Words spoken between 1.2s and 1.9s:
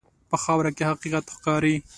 ښکاري.